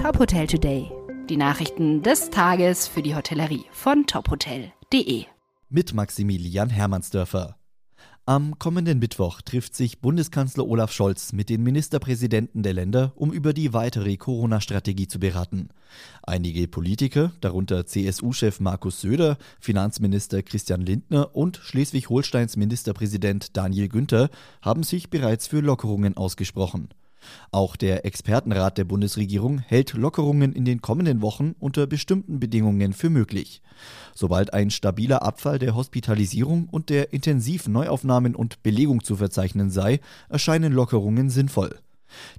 [0.00, 0.90] Top Hotel Today.
[1.28, 5.26] Die Nachrichten des Tages für die Hotellerie von tophotel.de.
[5.68, 7.58] Mit Maximilian Hermannsdörfer.
[8.24, 13.52] Am kommenden Mittwoch trifft sich Bundeskanzler Olaf Scholz mit den Ministerpräsidenten der Länder, um über
[13.52, 15.68] die weitere Corona-Strategie zu beraten.
[16.22, 24.30] Einige Politiker, darunter CSU-Chef Markus Söder, Finanzminister Christian Lindner und Schleswig-Holsteins Ministerpräsident Daniel Günther,
[24.62, 26.88] haben sich bereits für Lockerungen ausgesprochen.
[27.50, 33.10] Auch der Expertenrat der Bundesregierung hält Lockerungen in den kommenden Wochen unter bestimmten Bedingungen für
[33.10, 33.62] möglich.
[34.14, 40.72] Sobald ein stabiler Abfall der Hospitalisierung und der Intensivneuaufnahmen und Belegung zu verzeichnen sei, erscheinen
[40.72, 41.76] Lockerungen sinnvoll.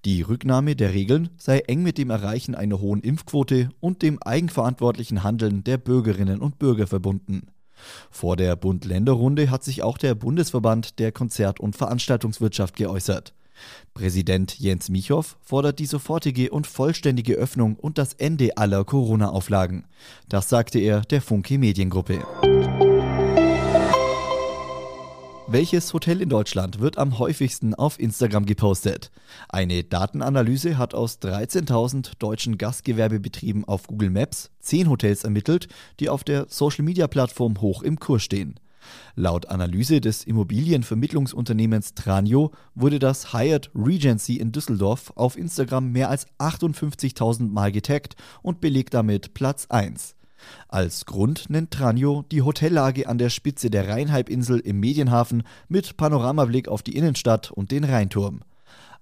[0.05, 5.23] Die Rücknahme der Regeln sei eng mit dem Erreichen einer hohen Impfquote und dem eigenverantwortlichen
[5.23, 7.47] Handeln der Bürgerinnen und Bürger verbunden.
[8.09, 13.33] Vor der Bund-Länder-Runde hat sich auch der Bundesverband der Konzert- und Veranstaltungswirtschaft geäußert.
[13.93, 19.85] Präsident Jens Michow fordert die sofortige und vollständige Öffnung und das Ende aller Corona-Auflagen.
[20.29, 22.25] Das sagte er der Funke Mediengruppe.
[25.53, 29.11] Welches Hotel in Deutschland wird am häufigsten auf Instagram gepostet?
[29.49, 35.67] Eine Datenanalyse hat aus 13.000 deutschen Gastgewerbebetrieben auf Google Maps 10 Hotels ermittelt,
[35.99, 38.61] die auf der Social-Media-Plattform hoch im Kurs stehen.
[39.15, 46.27] Laut Analyse des Immobilienvermittlungsunternehmens Tranio wurde das Hyatt Regency in Düsseldorf auf Instagram mehr als
[46.39, 50.15] 58.000 Mal getaggt und belegt damit Platz 1.
[50.67, 56.67] Als Grund nennt Tranio die Hotellage an der Spitze der Rheinhalbinsel im Medienhafen mit Panoramablick
[56.67, 58.41] auf die Innenstadt und den Rheinturm.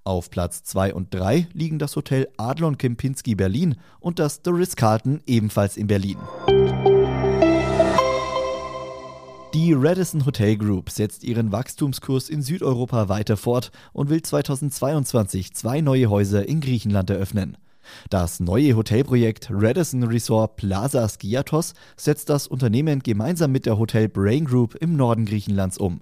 [0.04, 5.22] Auf Platz 2 und 3 liegen das Hotel Adlon Kempinski Berlin und das The Ritz-Carlton
[5.28, 6.18] ebenfalls in Berlin.
[9.62, 15.82] Die Radisson Hotel Group setzt ihren Wachstumskurs in Südeuropa weiter fort und will 2022 zwei
[15.82, 17.58] neue Häuser in Griechenland eröffnen.
[18.10, 24.46] Das neue Hotelprojekt Radisson Resort Plaza Skiathos setzt das Unternehmen gemeinsam mit der Hotel Brain
[24.46, 26.00] Group im Norden Griechenlands um.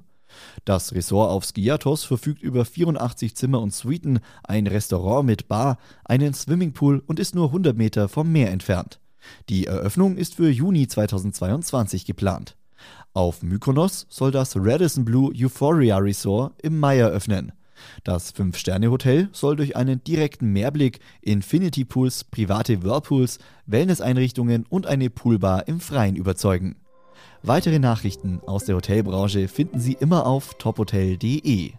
[0.64, 6.36] Das Resort auf Skiathos verfügt über 84 Zimmer und Suiten, ein Restaurant mit Bar, einen
[6.36, 9.00] Swimmingpool und ist nur 100 Meter vom Meer entfernt.
[9.50, 12.56] Die Eröffnung ist für Juni 2022 geplant.
[13.14, 17.52] Auf Mykonos soll das Radisson Blue Euphoria Resort im Mai eröffnen.
[18.04, 25.68] Das Fünf-Sterne-Hotel soll durch einen direkten Mehrblick, Infinity Pools, private Whirlpools, Wellnesseinrichtungen und eine Poolbar
[25.68, 26.76] im Freien überzeugen.
[27.44, 31.74] Weitere Nachrichten aus der Hotelbranche finden Sie immer auf tophotel.de.